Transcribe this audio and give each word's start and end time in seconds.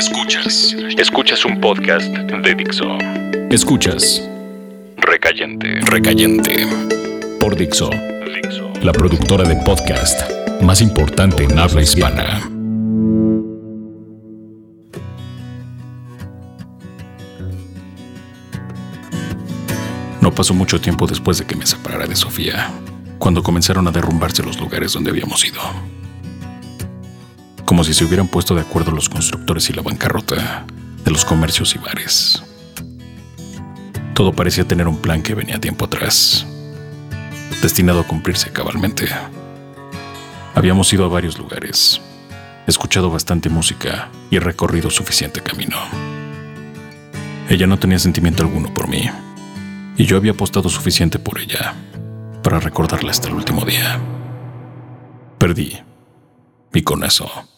Escuchas. 0.00 0.74
Escuchas 0.96 1.44
un 1.44 1.60
podcast 1.60 2.06
de 2.10 2.54
Dixo. 2.54 2.86
Escuchas. 3.50 4.26
Recayente. 4.96 5.78
Recayente. 5.82 6.66
Por 7.38 7.54
Dixo. 7.54 7.90
Dixo. 7.90 8.72
La 8.80 8.92
productora 8.92 9.46
de 9.46 9.56
podcast 9.56 10.22
más 10.62 10.80
importante 10.80 11.44
en 11.44 11.58
habla 11.58 11.82
hispana. 11.82 12.40
No 20.22 20.34
pasó 20.34 20.54
mucho 20.54 20.80
tiempo 20.80 21.06
después 21.06 21.36
de 21.36 21.44
que 21.44 21.56
me 21.56 21.66
separara 21.66 22.06
de 22.06 22.16
Sofía, 22.16 22.70
cuando 23.18 23.42
comenzaron 23.42 23.86
a 23.86 23.90
derrumbarse 23.90 24.42
los 24.42 24.58
lugares 24.58 24.94
donde 24.94 25.10
habíamos 25.10 25.44
ido 25.44 25.60
como 27.70 27.84
si 27.84 27.94
se 27.94 28.04
hubieran 28.04 28.26
puesto 28.26 28.56
de 28.56 28.62
acuerdo 28.62 28.90
los 28.90 29.08
constructores 29.08 29.70
y 29.70 29.72
la 29.72 29.82
bancarrota 29.82 30.66
de 31.04 31.10
los 31.12 31.24
comercios 31.24 31.76
y 31.76 31.78
bares. 31.78 32.42
Todo 34.12 34.32
parecía 34.32 34.66
tener 34.66 34.88
un 34.88 34.98
plan 34.98 35.22
que 35.22 35.36
venía 35.36 35.60
tiempo 35.60 35.84
atrás, 35.84 36.44
destinado 37.62 38.00
a 38.00 38.06
cumplirse 38.08 38.50
cabalmente. 38.50 39.06
Habíamos 40.56 40.92
ido 40.92 41.04
a 41.04 41.08
varios 41.08 41.38
lugares, 41.38 42.00
escuchado 42.66 43.08
bastante 43.08 43.48
música 43.48 44.08
y 44.30 44.40
recorrido 44.40 44.90
suficiente 44.90 45.40
camino. 45.40 45.76
Ella 47.48 47.68
no 47.68 47.78
tenía 47.78 48.00
sentimiento 48.00 48.42
alguno 48.42 48.74
por 48.74 48.88
mí, 48.88 49.08
y 49.96 50.06
yo 50.06 50.16
había 50.16 50.32
apostado 50.32 50.68
suficiente 50.68 51.20
por 51.20 51.38
ella 51.38 51.76
para 52.42 52.58
recordarla 52.58 53.12
hasta 53.12 53.28
el 53.28 53.34
último 53.34 53.64
día. 53.64 54.00
Perdí, 55.38 55.78
con 56.82 57.04
eso 57.04 57.49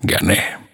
gané. 0.00 0.65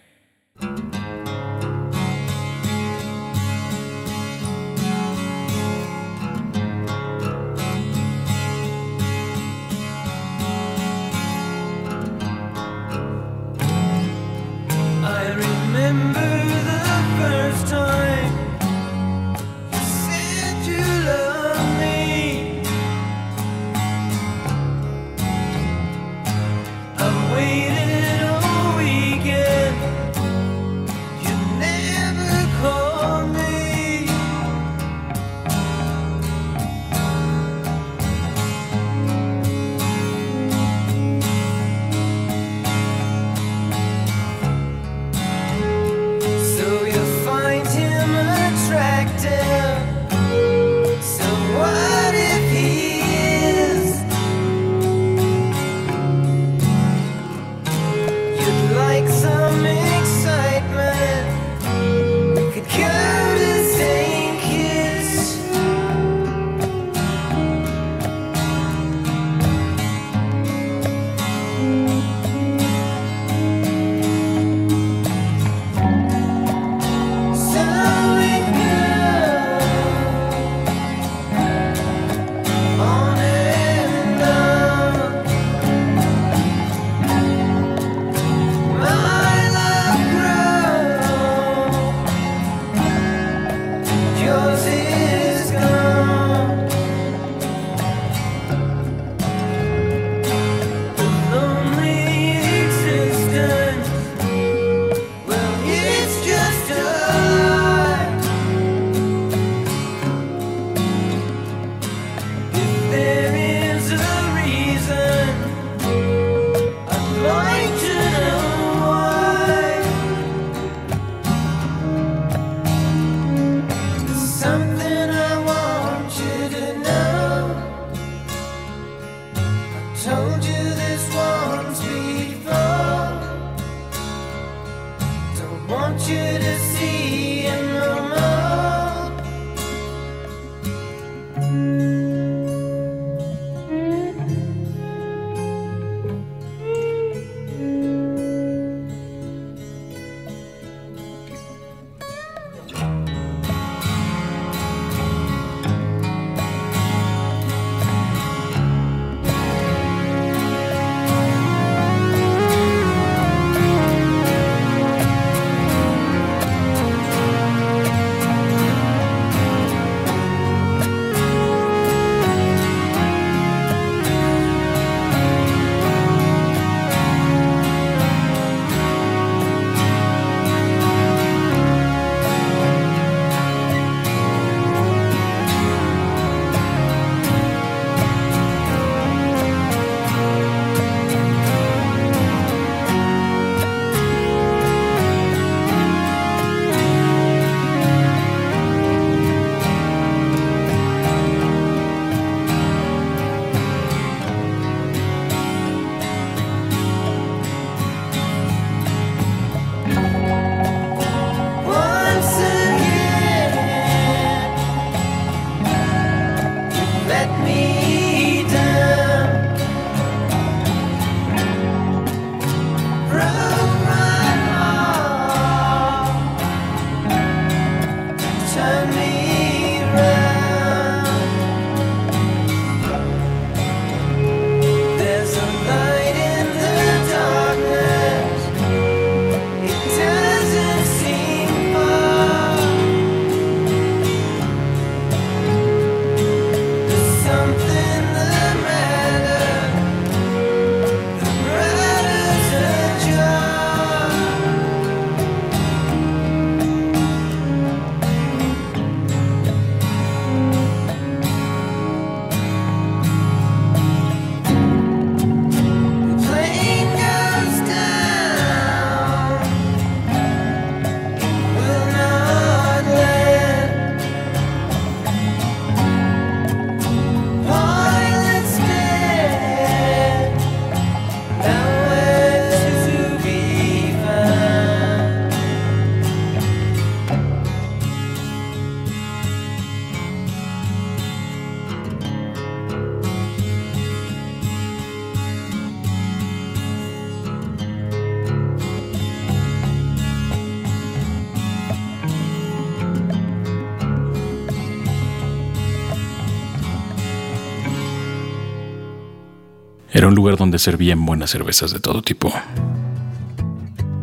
Un 310.12 310.16
lugar 310.16 310.36
donde 310.36 310.58
servían 310.58 311.06
buenas 311.06 311.30
cervezas 311.30 311.72
de 311.72 311.80
todo 311.80 312.02
tipo. 312.02 312.30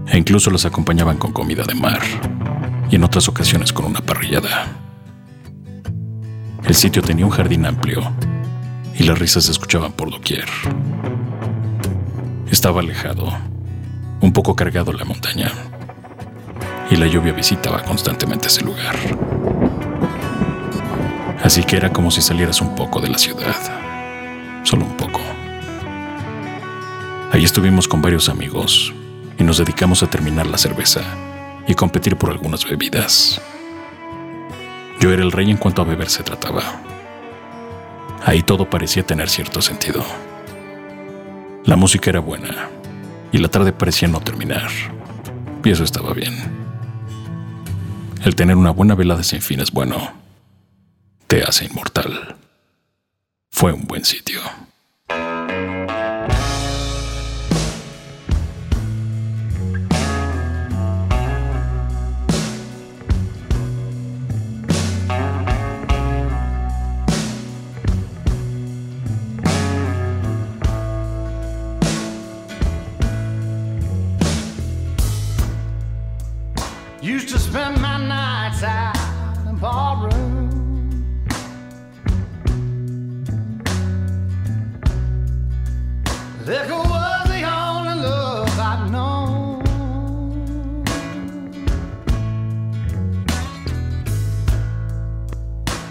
E 0.07 0.17
incluso 0.17 0.50
las 0.50 0.65
acompañaban 0.65 1.17
con 1.17 1.31
comida 1.31 1.63
de 1.63 1.75
mar 1.75 2.01
y 2.89 2.95
en 2.95 3.03
otras 3.03 3.29
ocasiones 3.29 3.71
con 3.71 3.85
una 3.85 4.01
parrillada. 4.01 4.69
El 6.63 6.73
sitio 6.73 7.03
tenía 7.03 7.27
un 7.27 7.31
jardín 7.31 7.63
amplio 7.67 8.01
y 8.97 9.03
las 9.03 9.19
risas 9.19 9.44
se 9.44 9.51
escuchaban 9.51 9.91
por 9.91 10.09
doquier. 10.09 10.45
Estaba 12.50 12.79
alejado, 12.79 13.31
un 14.19 14.33
poco 14.33 14.56
cargado 14.56 14.91
la 14.91 15.06
montaña, 15.06 15.51
y 16.89 16.95
la 16.95 17.06
lluvia 17.06 17.33
visitaba 17.33 17.83
constantemente 17.83 18.47
ese 18.47 18.65
lugar. 18.65 18.95
Así 21.44 21.63
que 21.63 21.77
era 21.77 21.94
como 21.94 22.09
si 22.09 22.21
salieras 22.21 22.61
un 22.61 22.73
poco 22.73 23.00
de 23.00 23.09
la 23.09 23.19
ciudad, 23.19 23.56
solo 24.63 24.85
un 24.85 24.97
poco. 24.97 25.19
Ahí 27.31 27.44
estuvimos 27.44 27.88
con 27.88 28.02
varios 28.02 28.28
amigos 28.28 28.92
y 29.38 29.44
nos 29.44 29.60
dedicamos 29.60 30.02
a 30.02 30.08
terminar 30.08 30.48
la 30.48 30.58
cerveza 30.58 31.02
y 31.68 31.76
competir 31.76 32.16
por 32.16 32.31
algunas 32.31 32.66
bebidas. 32.66 33.40
Yo 35.00 35.14
era 35.14 35.22
el 35.22 35.31
rey 35.31 35.52
en 35.52 35.58
cuanto 35.58 35.84
a 35.84 35.86
beber 35.86 36.10
se 36.10 36.24
trataba. 36.24 36.64
Ahí 38.26 38.42
todo 38.42 38.68
parecía 38.68 39.06
tener 39.06 39.30
cierto 39.30 39.62
sentido. 39.62 40.04
La 41.66 41.76
música 41.76 42.10
era 42.10 42.20
buena 42.20 42.68
y 43.31 43.38
la 43.38 43.48
tarde 43.48 43.74
parecía 43.74 44.08
no 44.08 44.22
terminar. 44.22 44.72
Y 45.64 45.70
eso 45.70 45.84
estaba 45.84 46.14
bien. 46.14 46.36
El 48.26 48.36
tener 48.36 48.56
una 48.56 48.72
buena 48.72 48.96
velada 48.96 49.22
sin 49.22 49.42
fin 49.42 49.60
es 49.60 49.72
bueno. 49.72 50.14
Te 51.28 51.44
hace 51.44 51.66
inmortal. 51.66 52.38
Fue 53.52 53.72
un 53.72 53.86
buen 53.86 54.04
sitio. 54.04 54.42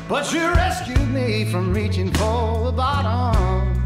But 0.08 0.32
you 0.32 0.40
rescued 0.40 1.10
me 1.10 1.44
from 1.44 1.74
reaching 1.74 2.10
for 2.10 2.64
the 2.64 2.72
bottom 2.72 3.77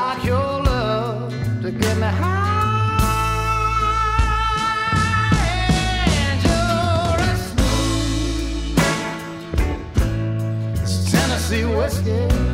like 0.00 0.24
your 0.24 0.62
love 0.62 1.32
to 1.62 1.70
get 1.72 1.96
me 1.96 2.06
high. 2.06 2.36
Tennessee 11.10 11.64
whiskey. 11.64 12.47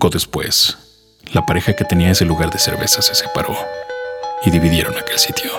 Poco 0.00 0.14
después, 0.14 0.78
la 1.34 1.44
pareja 1.44 1.74
que 1.74 1.84
tenía 1.84 2.10
ese 2.10 2.24
lugar 2.24 2.50
de 2.50 2.58
cerveza 2.58 3.02
se 3.02 3.14
separó 3.14 3.54
y 4.46 4.50
dividieron 4.50 4.96
aquel 4.96 5.18
sitio. 5.18 5.50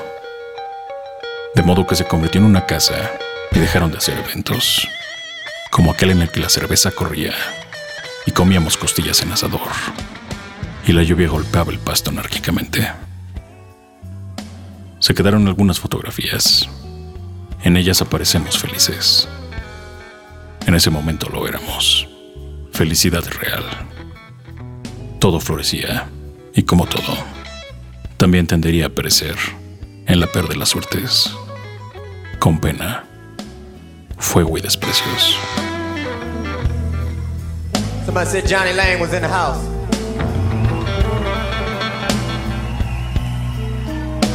De 1.54 1.62
modo 1.62 1.86
que 1.86 1.96
se 1.96 2.06
convirtió 2.06 2.42
en 2.42 2.48
una 2.48 2.66
casa 2.66 3.12
y 3.52 3.60
dejaron 3.60 3.92
de 3.92 4.00
hacer 4.00 4.18
eventos, 4.18 4.88
como 5.70 5.92
aquel 5.92 6.10
en 6.10 6.24
el 6.24 6.32
que 6.32 6.40
la 6.40 6.50
cerveza 6.50 6.90
corría 6.90 7.36
y 8.26 8.32
comíamos 8.32 8.78
costillas 8.78 9.22
en 9.22 9.32
asador 9.32 9.70
y 10.88 10.94
la 10.94 11.04
lluvia 11.04 11.28
golpeaba 11.28 11.72
el 11.72 11.78
pasto 11.78 12.10
enérgicamente. 12.10 12.92
Se 14.98 15.14
quedaron 15.14 15.48
algunas 15.48 15.80
fotografías. 15.80 16.68
En 17.62 17.78
ellas 17.78 18.02
aparecemos 18.02 18.58
felices. 18.58 19.30
En 20.66 20.74
ese 20.74 20.90
momento 20.90 21.30
lo 21.30 21.48
éramos. 21.48 22.08
Felicidad 22.74 23.24
real. 23.40 23.91
Todo 25.22 25.40
florecía, 25.40 26.10
y 26.56 26.64
como 26.64 26.88
todo, 26.88 27.16
también 28.18 28.48
tendería 28.48 28.88
a 28.88 28.90
perecer 28.90 29.36
en 30.08 30.20
la 30.20 30.26
peor 30.26 30.50
de 30.50 30.56
las 30.56 30.70
suertes, 30.70 31.32
con 32.40 32.60
pena, 32.60 33.04
fuego 34.18 34.58
y 34.58 34.62
desprecios. 34.62 35.38
Somebody 38.04 38.26
said 38.26 38.48
Johnny 38.48 38.74
Lang 38.74 39.00
was 39.00 39.14
in 39.14 39.22
the 39.22 39.28
house. 39.28 39.64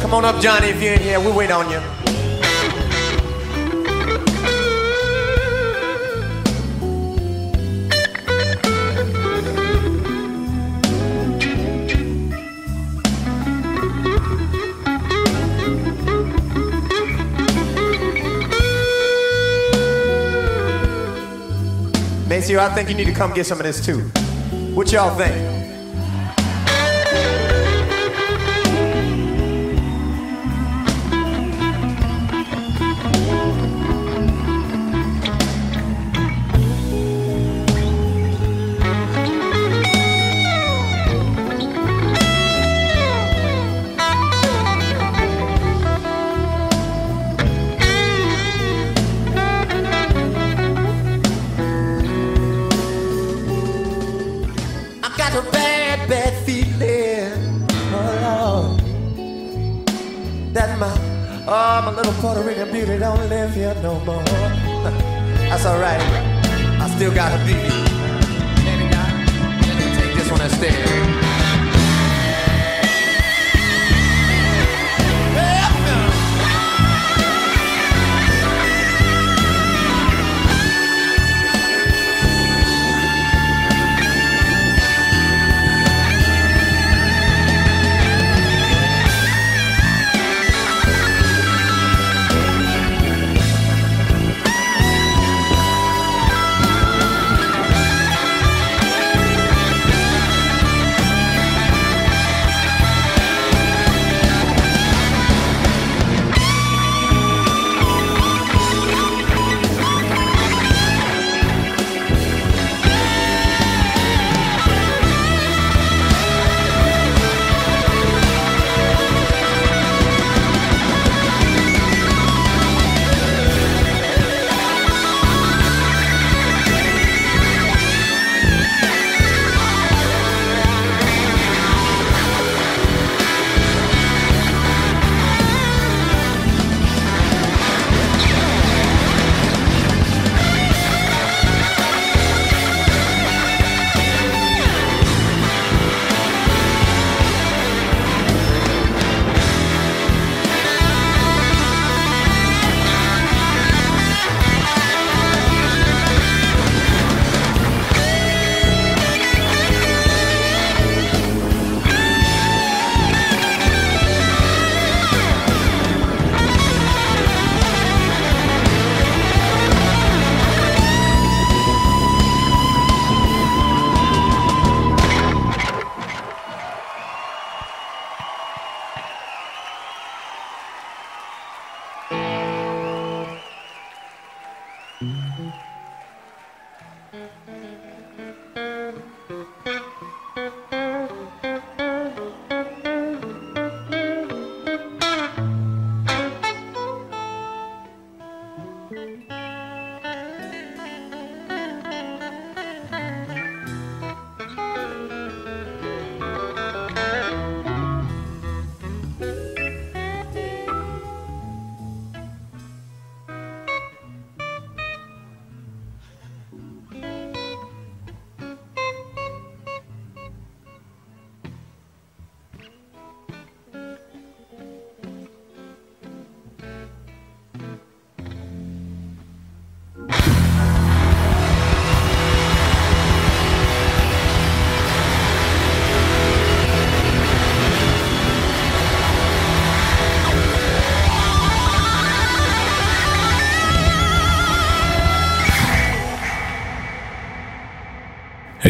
Come 0.01 0.13
on 0.13 0.23
up, 0.23 0.41
Johnny, 0.41 0.69
if 0.69 0.81
you're 0.81 0.93
in 0.93 1.01
here. 1.01 1.19
We'll 1.19 1.35
wait 1.35 1.51
on 1.51 1.69
you. 1.69 1.96
I 22.55 22.73
think 22.73 22.87
you 22.87 22.95
need 22.95 23.07
to 23.07 23.13
come 23.13 23.33
get 23.33 23.45
some 23.45 23.59
of 23.59 23.65
this 23.65 23.85
too. 23.85 23.99
What 24.73 24.91
y'all 24.93 25.13
think? 25.17 25.46
No 63.87 63.99
more. 64.01 64.23
That's 65.49 65.65
all 65.65 65.79
right. 65.79 66.01
I 66.81 66.89
still 66.95 67.13
got 67.13 67.31
a 67.39 67.45
beauty. 67.45 67.86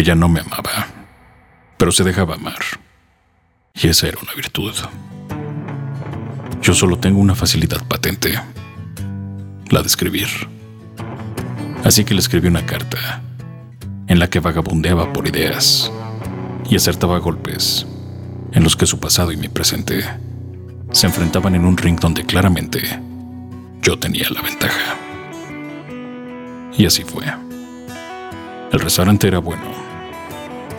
Ella 0.08 0.16
no 0.16 0.30
me 0.30 0.40
amaba, 0.40 0.88
pero 1.76 1.92
se 1.92 2.06
dejaba 2.06 2.36
amar. 2.36 2.62
Y 3.74 3.90
esa 3.90 4.08
era 4.08 4.18
una 4.24 4.34
virtud. 4.36 4.74
Yo 6.62 6.74
solo 6.74 6.98
tengo 6.98 7.20
una 7.20 7.36
facilidad 7.36 7.86
patente, 7.86 8.40
la 9.70 9.82
de 9.82 9.88
escribir. 9.88 10.30
Así 11.84 12.06
que 12.06 12.13
le 12.13 12.22
escribí 12.22 12.48
una 12.48 12.65
carta 12.65 13.22
en 14.08 14.20
la 14.20 14.30
que 14.30 14.39
vagabundeaba 14.39 15.12
por 15.12 15.28
ideas 15.28 15.91
y 16.70 16.78
acertaba 16.78 17.20
golpes 17.20 17.86
en 18.54 18.63
los 18.63 18.78
que 18.78 18.86
su 18.86 19.02
pasado 19.02 19.34
y 19.34 19.36
mi 19.36 19.50
presente 19.50 20.06
se 20.93 21.08
enfrentaban 21.08 21.54
en 21.54 21.65
un 21.65 21.76
ring 21.76 22.00
donde 22.00 22.26
claramente 22.26 22.80
yo 23.82 24.00
tenía 24.00 24.30
la 24.30 24.41
ventaja. 24.41 24.96
Y 26.78 26.86
así 26.86 27.04
fue. 27.04 27.26
El 28.72 28.80
restaurante 28.80 29.28
era 29.28 29.39
bueno, 29.39 29.87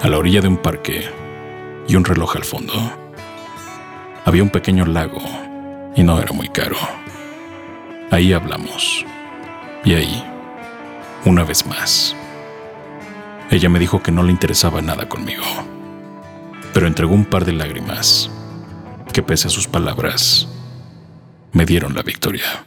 a 0.02 0.08
la 0.08 0.18
orilla 0.18 0.40
de 0.40 0.48
un 0.48 0.56
parque 0.56 1.10
y 1.88 1.96
un 1.96 2.04
reloj 2.04 2.36
al 2.36 2.44
fondo. 2.44 2.74
Había 4.24 4.42
un 4.42 4.50
pequeño 4.50 4.86
lago 4.86 5.20
y 5.96 6.02
no 6.02 6.20
era 6.20 6.32
muy 6.32 6.48
caro. 6.48 6.76
Ahí 8.10 8.32
hablamos. 8.32 9.04
Y 9.84 9.94
ahí, 9.94 10.24
una 11.24 11.44
vez 11.44 11.66
más, 11.66 12.14
ella 13.50 13.68
me 13.68 13.78
dijo 13.78 14.02
que 14.02 14.12
no 14.12 14.22
le 14.22 14.32
interesaba 14.32 14.82
nada 14.82 15.08
conmigo, 15.08 15.44
pero 16.74 16.86
entregó 16.86 17.14
un 17.14 17.24
par 17.24 17.44
de 17.44 17.52
lágrimas 17.52 18.30
que 19.12 19.22
pese 19.22 19.48
a 19.48 19.50
sus 19.50 19.66
palabras, 19.66 20.48
me 21.52 21.64
dieron 21.64 21.94
la 21.94 22.02
victoria. 22.02 22.66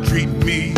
Treating 0.00 0.38
me 0.46 0.71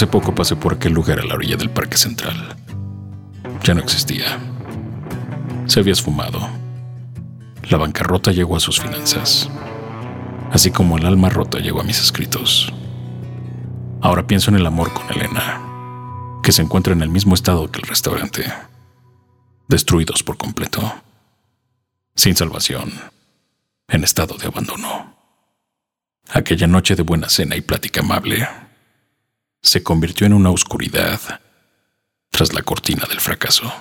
Hace 0.00 0.06
poco 0.06 0.34
pasé 0.34 0.56
por 0.56 0.72
aquel 0.72 0.94
lugar 0.94 1.20
a 1.20 1.24
la 1.24 1.34
orilla 1.34 1.58
del 1.58 1.68
Parque 1.68 1.98
Central. 1.98 2.56
Ya 3.62 3.74
no 3.74 3.82
existía. 3.82 4.40
Se 5.66 5.78
había 5.78 5.92
esfumado. 5.92 6.40
La 7.68 7.76
bancarrota 7.76 8.32
llegó 8.32 8.56
a 8.56 8.60
sus 8.60 8.80
finanzas, 8.80 9.50
así 10.52 10.70
como 10.70 10.96
el 10.96 11.04
alma 11.04 11.28
rota 11.28 11.58
llegó 11.58 11.82
a 11.82 11.84
mis 11.84 12.00
escritos. 12.00 12.72
Ahora 14.00 14.26
pienso 14.26 14.50
en 14.50 14.56
el 14.56 14.64
amor 14.64 14.90
con 14.94 15.06
Elena, 15.10 15.60
que 16.42 16.52
se 16.52 16.62
encuentra 16.62 16.94
en 16.94 17.02
el 17.02 17.10
mismo 17.10 17.34
estado 17.34 17.70
que 17.70 17.80
el 17.80 17.86
restaurante, 17.86 18.50
destruidos 19.68 20.22
por 20.22 20.38
completo, 20.38 20.94
sin 22.16 22.34
salvación, 22.34 22.90
en 23.86 24.02
estado 24.02 24.38
de 24.38 24.46
abandono. 24.46 25.14
Aquella 26.32 26.66
noche 26.66 26.96
de 26.96 27.02
buena 27.02 27.28
cena 27.28 27.54
y 27.54 27.60
plática 27.60 28.00
amable 28.00 28.48
se 29.62 29.82
convirtió 29.82 30.26
en 30.26 30.32
una 30.32 30.50
oscuridad 30.50 31.20
tras 32.30 32.52
la 32.52 32.62
cortina 32.62 33.04
del 33.08 33.20
fracaso. 33.20 33.72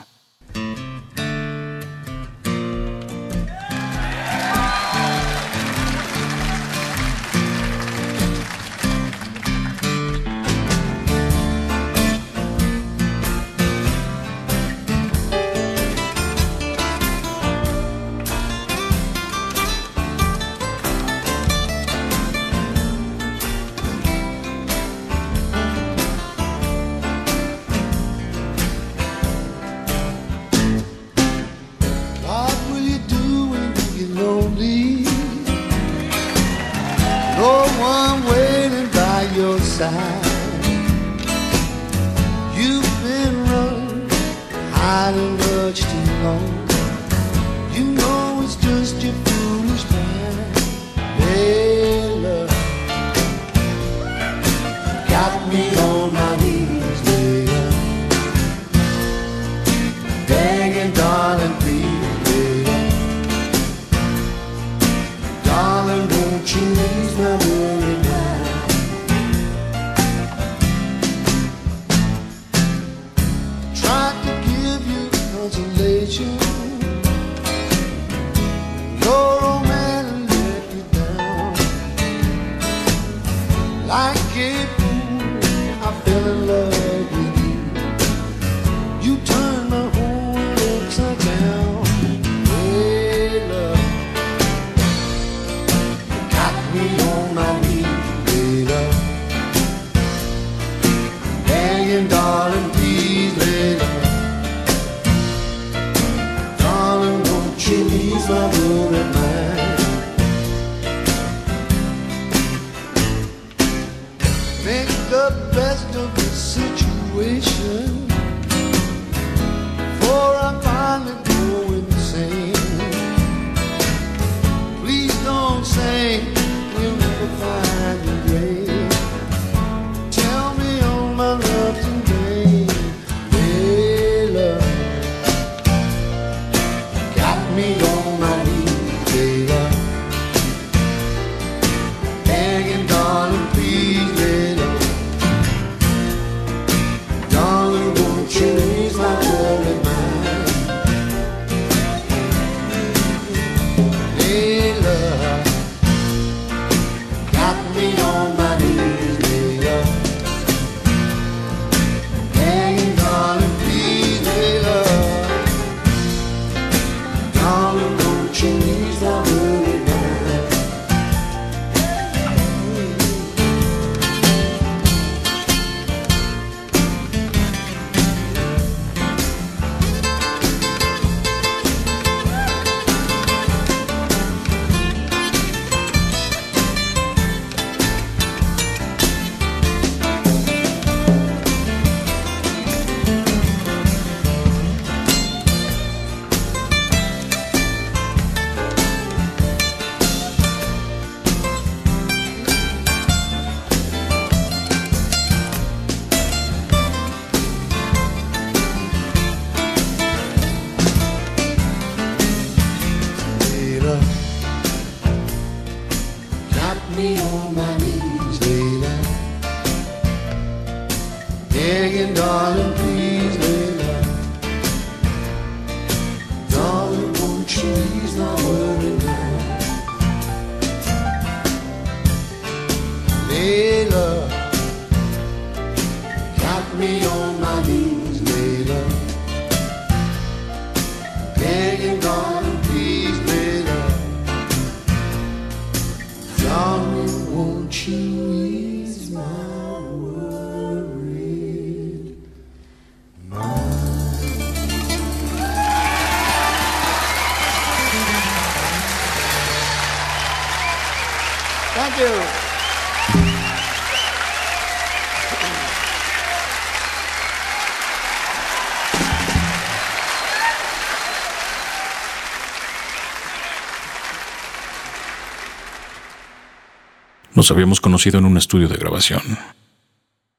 Nos 277.33 277.51
habíamos 277.51 277.81
conocido 277.81 278.19
en 278.19 278.25
un 278.25 278.37
estudio 278.37 278.69
de 278.69 278.77
grabación. 278.77 279.21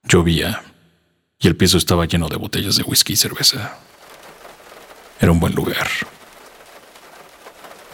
Llovía 0.05 0.63
y 1.39 1.47
el 1.47 1.57
piso 1.57 1.77
estaba 1.77 2.07
lleno 2.07 2.29
de 2.29 2.37
botellas 2.37 2.77
de 2.77 2.85
whisky 2.85 3.13
y 3.13 3.17
cerveza. 3.17 3.79
Era 5.21 5.33
un 5.33 5.41
buen 5.41 5.55
lugar. 5.55 5.89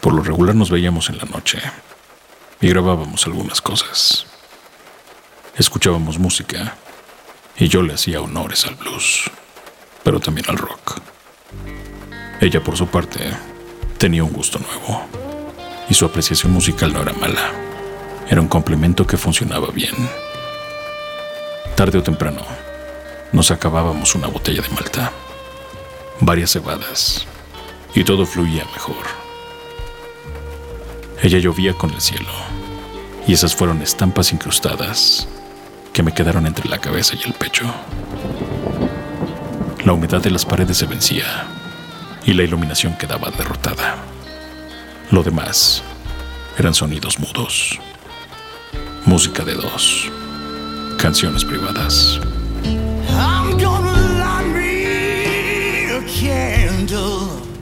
Por 0.01 0.15
lo 0.15 0.23
regular 0.23 0.55
nos 0.55 0.71
veíamos 0.71 1.11
en 1.11 1.19
la 1.19 1.25
noche 1.25 1.61
y 2.61 2.69
grabábamos 2.69 3.27
algunas 3.27 3.61
cosas. 3.61 4.27
Escuchábamos 5.57 6.19
música 6.19 6.77
y 7.57 7.69
yo 7.69 7.83
le 7.83 7.95
hacía 7.95 8.21
honores 8.21 8.66
al 8.66 8.75
blues, 8.75 9.31
pero 10.03 10.21
también 10.21 10.49
al 10.49 10.59
rock. 10.59 11.01
Ella, 12.40 12.62
por 12.62 12.77
su 12.77 12.87
parte, 12.87 13.31
tenía 13.99 14.25
un 14.25 14.33
gusto 14.33 14.59
nuevo 14.59 15.07
y 15.88 15.95
su 15.95 16.05
apreciación 16.05 16.53
musical 16.53 16.92
no 16.92 17.03
era 17.03 17.12
mala. 17.14 17.53
Era 18.29 18.40
un 18.40 18.49
complemento 18.49 19.07
que 19.07 19.16
funcionaba 19.16 19.71
bien. 19.71 19.95
Tarde 21.77 21.99
o 21.99 22.03
temprano, 22.03 22.42
nos 23.33 23.51
acabábamos 23.51 24.14
una 24.14 24.27
botella 24.29 24.62
de 24.62 24.69
malta, 24.71 25.12
varias 26.21 26.53
cebadas, 26.53 27.27
y 27.95 28.03
todo 28.03 28.27
fluía 28.27 28.64
mejor. 28.73 29.26
Ella 31.23 31.39
llovía 31.39 31.75
con 31.75 31.91
el 31.93 32.01
cielo, 32.01 32.31
y 33.27 33.33
esas 33.33 33.55
fueron 33.55 33.83
estampas 33.83 34.33
incrustadas 34.33 35.27
que 35.93 36.03
me 36.03 36.13
quedaron 36.13 36.47
entre 36.47 36.69
la 36.69 36.79
cabeza 36.79 37.15
y 37.17 37.27
el 37.27 37.33
pecho. 37.33 37.65
La 39.85 39.93
humedad 39.93 40.21
de 40.21 40.31
las 40.31 40.45
paredes 40.45 40.77
se 40.77 40.87
vencía, 40.87 41.47
y 42.25 42.35
la 42.35 42.43
iluminación 42.43 42.97
quedaba 42.99 43.31
derrotada. 43.31 43.97
Lo 45.11 45.23
demás 45.23 45.83
eran 46.59 46.75
sonidos 46.75 47.19
mudos. 47.19 47.79
Música 49.05 49.45
de 49.45 49.55
dos. 49.55 50.11
Canciones 50.99 51.45
privadas. 51.45 52.21
I'm 53.09 53.57
gonna 53.59 53.93
light 54.19 54.47
me 54.53 55.87
a 55.95 56.01
candle 56.03 57.56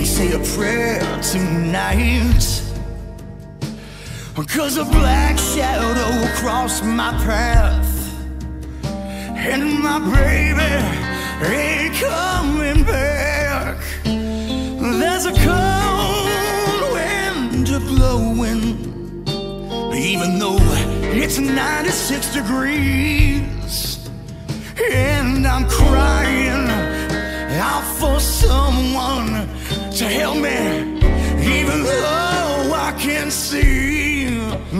and 0.00 0.08
say 0.08 0.32
a 0.32 0.38
prayer 0.56 1.00
tonight. 1.20 2.62
Cause 4.48 4.78
a 4.78 4.84
black 4.86 5.36
shadow 5.38 6.26
crossed 6.40 6.82
my 6.82 7.10
path, 7.28 7.92
and 9.36 9.62
my 9.78 9.98
baby 10.16 10.72
ain't 11.44 11.94
coming 11.96 12.82
back. 12.84 13.76
There's 14.04 15.26
a 15.26 15.34
cold 15.46 16.92
wind 16.94 17.66
blowing 17.86 18.62
even 19.94 20.38
though 20.38 20.58
it's 21.22 21.38
96 21.38 22.32
degrees 22.32 24.08
and 24.90 25.46
I'm 25.46 25.68
crying 25.68 26.70
out 27.60 27.84
for 27.98 28.18
someone 28.18 29.59
to 29.98 30.04
help 30.04 30.36
me 30.36 31.00
even 31.42 31.82
though 31.82 32.72
I 32.72 32.94
can 32.98 33.30
see 33.30 34.26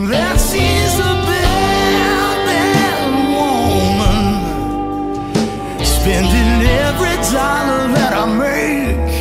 that 0.09 0.37
she's 0.39 0.99
a 0.99 1.13
bad, 1.27 2.45
bad 2.47 3.11
woman. 3.35 4.19
Spending 5.85 6.65
every 6.87 7.15
dollar 7.31 7.83
that 7.97 8.13
I 8.13 8.25
make. 8.25 9.11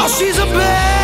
Oh 0.00 0.08
she's 0.18 0.38
a 0.38 0.46
bad, 0.46 1.03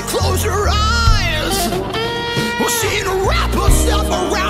When 0.00 0.08
your 0.44 0.66
eyes, 0.66 1.68
well, 2.58 2.68
she'd 2.70 3.06
wrap 3.28 3.50
herself 3.52 4.08
around 4.08 4.49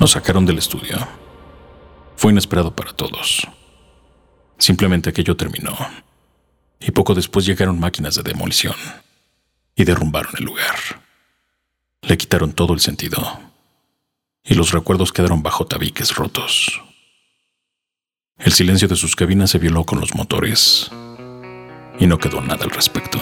Nos 0.00 0.12
sacaron 0.12 0.46
del 0.46 0.56
estudio. 0.56 0.96
Fue 2.16 2.32
inesperado 2.32 2.74
para 2.74 2.94
todos. 2.94 3.46
Simplemente 4.56 5.10
aquello 5.10 5.36
terminó. 5.36 5.76
Y 6.80 6.90
poco 6.92 7.14
después 7.14 7.44
llegaron 7.44 7.78
máquinas 7.78 8.14
de 8.14 8.22
demolición 8.22 8.74
y 9.76 9.84
derrumbaron 9.84 10.32
el 10.38 10.44
lugar. 10.44 10.74
Le 12.00 12.16
quitaron 12.16 12.54
todo 12.54 12.72
el 12.72 12.80
sentido. 12.80 13.40
Y 14.42 14.54
los 14.54 14.72
recuerdos 14.72 15.12
quedaron 15.12 15.42
bajo 15.42 15.66
tabiques 15.66 16.16
rotos. 16.16 16.80
El 18.38 18.52
silencio 18.52 18.88
de 18.88 18.96
sus 18.96 19.14
cabinas 19.14 19.50
se 19.50 19.58
violó 19.58 19.84
con 19.84 20.00
los 20.00 20.14
motores. 20.14 20.90
Y 21.98 22.06
no 22.06 22.16
quedó 22.16 22.40
nada 22.40 22.64
al 22.64 22.70
respecto. 22.70 23.18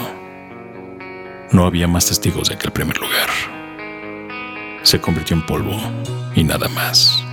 No 1.51 1.65
había 1.65 1.89
más 1.89 2.05
testigos 2.05 2.47
de 2.47 2.55
aquel 2.55 2.71
primer 2.71 2.97
lugar 2.99 3.58
se 4.83 4.99
convirtió 4.99 5.35
en 5.35 5.45
polvo 5.45 5.77
y 6.35 6.43
nada 6.43 6.67
más. 6.69 7.23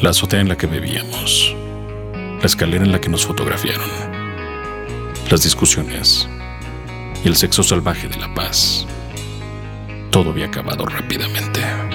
La 0.00 0.10
azotea 0.10 0.40
en 0.40 0.48
la 0.48 0.56
que 0.56 0.66
bebíamos, 0.66 1.54
la 2.40 2.46
escalera 2.46 2.84
en 2.84 2.92
la 2.92 3.00
que 3.00 3.08
nos 3.08 3.26
fotografiaron, 3.26 3.90
las 5.30 5.42
discusiones 5.42 6.28
y 7.24 7.28
el 7.28 7.36
sexo 7.36 7.62
salvaje 7.62 8.08
de 8.08 8.16
la 8.16 8.32
paz. 8.34 8.86
Todo 10.10 10.30
había 10.30 10.46
acabado 10.46 10.86
rápidamente. 10.86 11.87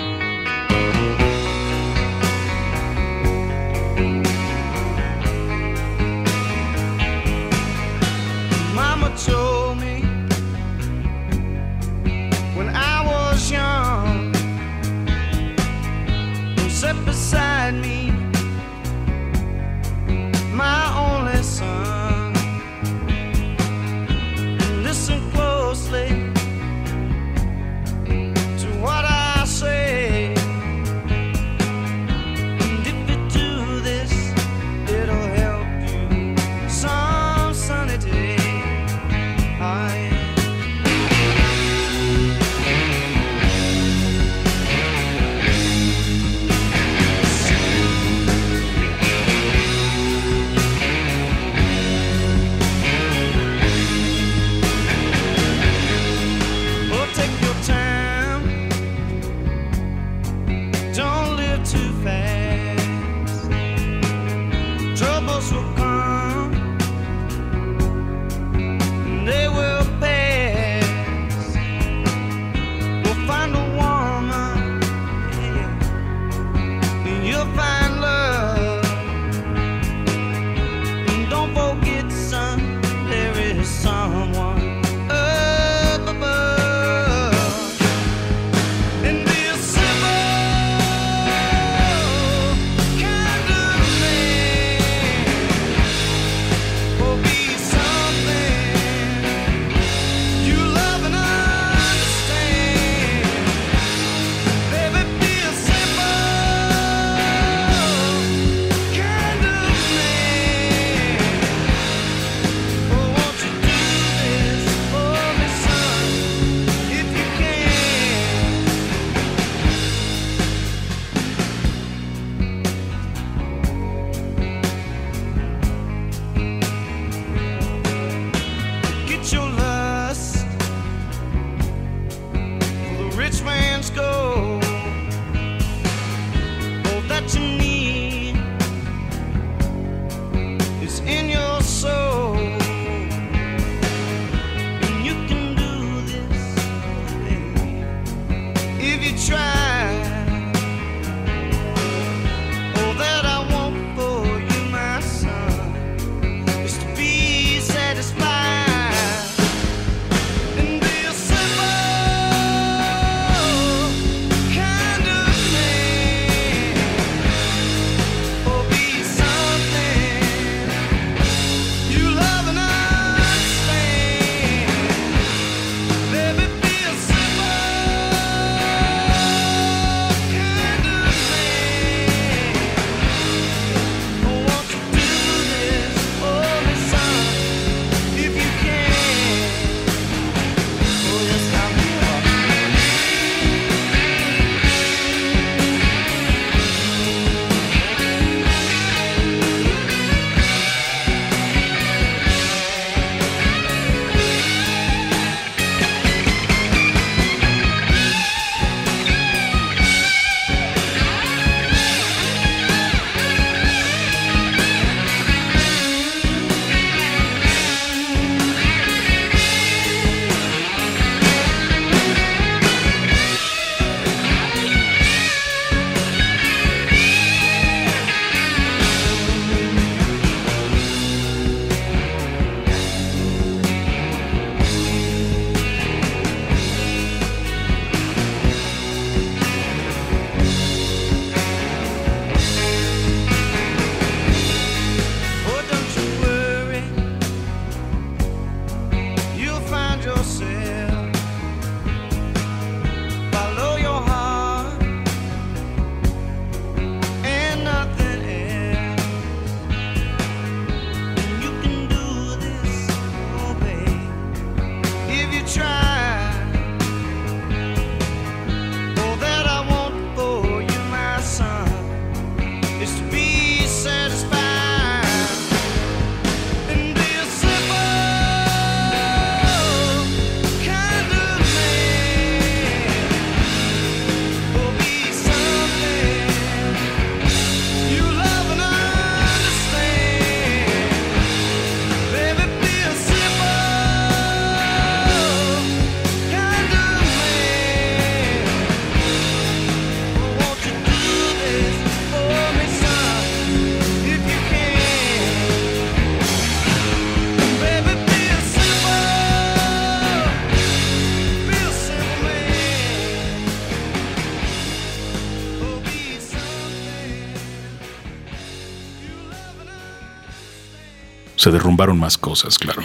Se 321.43 321.51
derrumbaron 321.51 321.99
más 321.99 322.17
cosas, 322.17 322.57
claro. 322.57 322.83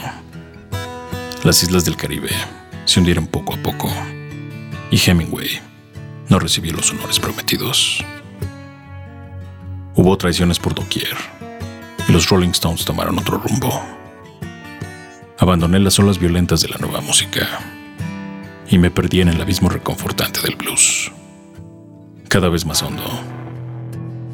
Las 1.45 1.63
islas 1.63 1.85
del 1.85 1.97
Caribe 1.97 2.31
se 2.87 2.99
hundieron 2.99 3.29
poco 3.29 3.55
a 3.55 3.57
poco 3.59 3.89
y 4.91 4.99
Hemingway 4.99 5.61
no 6.29 6.41
recibió 6.41 6.73
los 6.73 6.91
honores 6.91 7.21
prometidos. 7.21 8.05
Hubo 9.95 10.19
traiciones 10.19 10.59
por 10.59 10.75
doquier 10.75 11.17
y 12.09 12.11
los 12.11 12.29
Rolling 12.29 12.49
Stones 12.49 12.85
tomaron 12.85 13.21
otro 13.21 13.39
rumbo. 13.39 13.81
Abandoné 15.39 15.79
las 15.79 15.97
olas 16.01 16.19
violentas 16.19 16.61
de 16.61 16.67
la 16.67 16.79
nueva 16.79 17.01
música 17.01 17.61
y 18.69 18.77
me 18.77 18.91
perdí 18.91 19.21
en 19.21 19.29
el 19.29 19.41
abismo 19.41 19.69
reconfortante 19.69 20.41
del 20.41 20.57
blues. 20.57 21.13
Cada 22.27 22.49
vez 22.49 22.67
más 22.67 22.83
hondo, 22.83 23.05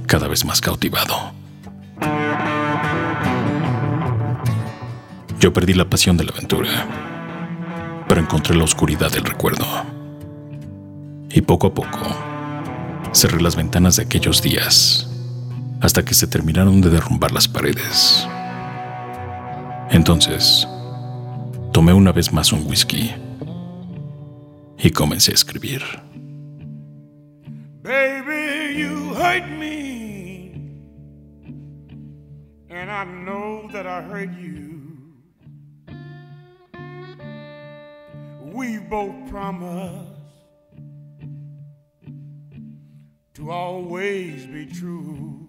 cada 0.07 0.29
vez 0.29 0.47
más 0.47 0.63
cautivado. 0.63 1.34
Yo 5.45 5.53
perdí 5.53 5.75
la 5.75 5.85
pasión 5.85 6.17
de 6.17 6.25
la 6.25 6.33
aventura, 6.33 6.71
pero 8.09 8.19
encontré 8.19 8.57
la 8.57 8.65
oscuridad 8.65 9.13
del 9.13 9.27
recuerdo. 9.27 9.67
Y 11.29 11.43
poco 11.43 11.67
a 11.67 11.75
poco, 11.75 11.99
cerré 13.13 13.43
las 13.43 13.55
ventanas 13.55 13.97
de 13.97 14.05
aquellos 14.05 14.41
días 14.41 15.07
hasta 15.83 16.03
que 16.03 16.15
se 16.15 16.29
terminaron 16.29 16.81
de 16.81 16.89
derrumbar 16.89 17.31
las 17.31 17.47
paredes. 17.47 18.27
Entonces, 19.91 20.67
tomé 21.75 21.93
una 21.93 22.13
vez 22.13 22.33
más 22.33 22.51
un 22.51 22.67
whisky 22.67 23.13
y 24.79 24.91
comencé 24.93 25.33
a 25.33 25.35
escribir. 25.35 25.83
Baby, 27.83 28.79
you 28.79 29.15
hurt 29.15 29.47
me. 29.59 30.55
And 32.71 32.91
I 32.91 33.05
know 33.05 33.69
that 33.73 33.85
I 33.85 34.01
hurt 34.01 34.31
you. 34.41 34.74
We 38.55 38.79
both 38.79 39.29
promised 39.31 40.13
to 43.35 43.51
always 43.51 44.47
be 44.47 44.67
true. 44.67 45.49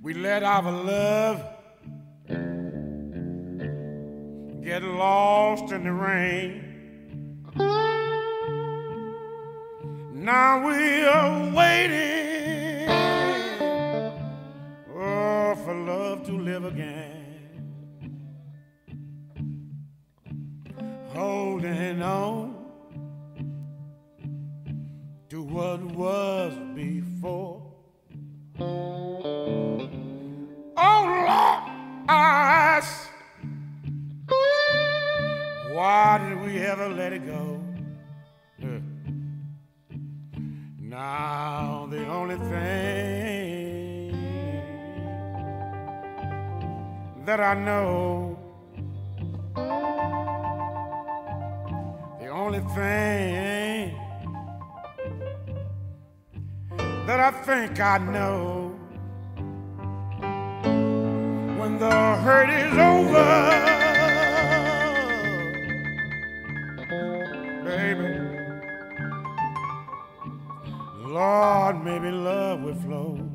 We 0.00 0.14
let 0.14 0.44
our 0.44 0.70
love 0.70 1.44
get 4.62 4.84
lost 4.84 5.72
in 5.72 5.82
the 5.82 5.92
rain. 5.92 6.62
Now 10.14 10.64
we 10.64 11.02
are 11.02 11.52
waiting 11.52 12.88
oh, 14.94 15.56
for 15.64 15.74
love 15.74 16.24
to 16.26 16.32
live 16.32 16.64
again. 16.64 17.19
Holding 21.20 22.00
on 22.00 22.54
to 25.28 25.42
what 25.42 25.82
was 25.82 26.54
before. 26.74 27.60
Oh 28.58 29.24
Lord, 30.78 31.28
I 32.08 32.20
ask, 32.78 33.10
why 35.74 36.26
did 36.26 36.40
we 36.42 36.52
ever 36.60 36.88
let 36.88 37.12
it 37.12 37.26
go? 37.26 37.60
Now 40.78 41.86
the 41.90 42.06
only 42.06 42.36
thing 42.36 44.16
that 47.26 47.40
I 47.40 47.52
know, 47.52 48.38
only 52.40 52.60
thing 52.74 53.94
that 57.06 57.20
I 57.20 57.30
think 57.44 57.78
I 57.78 57.98
know, 57.98 58.74
when 61.58 61.78
the 61.78 62.16
hurt 62.24 62.48
is 62.48 62.72
over, 62.92 63.28
baby. 67.62 68.10
Lord, 71.04 71.84
maybe 71.84 72.10
love 72.10 72.62
will 72.62 72.74
flow. 72.74 73.29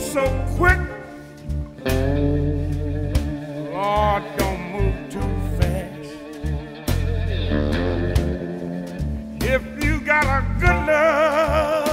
So 0.00 0.24
quick. 0.56 0.78
Lord, 3.72 4.22
don't 4.36 4.62
move 4.72 4.96
too 5.10 5.30
fast. 5.58 6.10
If 9.42 9.62
you 9.84 10.00
got 10.00 10.24
a 10.24 10.44
good 10.60 10.86
love, 10.86 11.88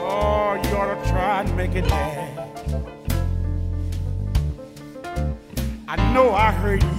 oh, 0.00 0.54
you 0.64 0.76
ought 0.76 1.02
to 1.02 1.10
try 1.10 1.40
and 1.40 1.56
make 1.56 1.74
it 1.74 1.86
last. 1.86 2.74
I 5.88 5.96
know 6.12 6.32
I 6.32 6.52
heard 6.52 6.82
you. 6.82 6.91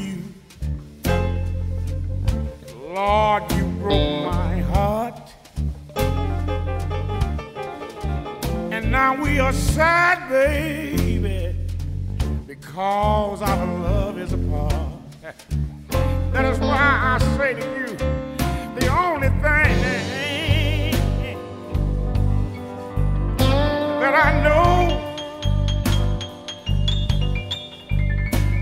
Now 9.14 9.24
we 9.24 9.40
are 9.40 9.54
sad, 9.54 10.30
baby, 10.30 11.56
because 12.48 13.42
our 13.42 13.66
love 13.80 14.18
is 14.18 14.34
apart. 14.34 14.74
That 16.32 16.46
is 16.46 16.60
why 16.60 17.18
I 17.18 17.20
say 17.38 17.54
to 17.54 17.62
you, 17.80 17.96
the 18.80 18.88
only 18.88 19.30
thing 19.30 19.74
that 24.00 24.16
I 24.16 24.42
know, 24.44 24.88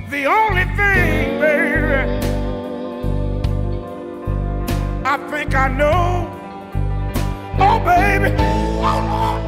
the 0.09 0.25
only 0.25 0.65
thing, 0.75 1.39
baby, 1.39 1.95
I 5.05 5.17
think 5.29 5.55
I 5.55 5.67
know. 5.69 6.27
Oh, 7.59 7.79
baby, 7.79 8.35
oh, 8.39 8.99
Lord, 9.11 9.40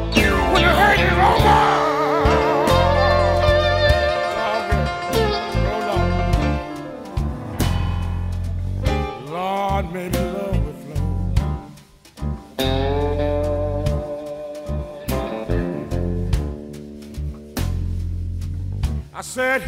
hurt 0.62 1.00
Lord, 9.30 9.86
love 10.10 10.56
flow. 10.84 11.14
I 19.14 19.22
said, 19.22 19.62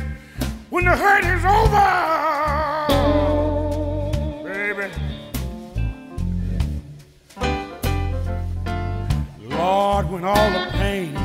when 0.70 0.86
the 0.86 0.96
hurt 0.96 1.24
is 1.26 1.46
over, 1.46 2.05
all 10.26 10.50
the 10.50 10.72
pain 10.72 11.25